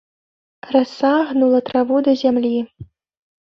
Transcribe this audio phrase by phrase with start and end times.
[0.75, 2.57] Раса гнула траву да зямлі.